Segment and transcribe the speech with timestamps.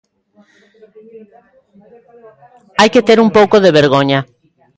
[2.79, 4.19] Hai que ter un pouco de vergoña.